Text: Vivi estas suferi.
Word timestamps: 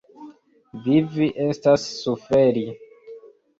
Vivi 0.85 1.27
estas 1.45 1.87
suferi. 2.01 2.67